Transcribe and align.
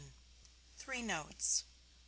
THREE 0.77 1.03
NOTES 1.03 1.65
I. 1.67 1.67